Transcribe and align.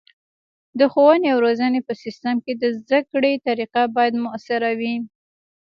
د 0.79 0.81
ښوونې 0.91 1.27
او 1.33 1.39
روزنې 1.45 1.79
په 1.87 1.93
سیستم 2.03 2.35
کې 2.45 2.53
د 2.55 2.63
زده 2.79 2.99
کړې 3.11 3.33
طریقه 3.47 3.83
باید 3.95 4.13
مؤثره 4.25 4.71
وي. 4.79 4.95